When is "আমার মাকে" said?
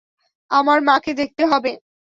0.51-1.11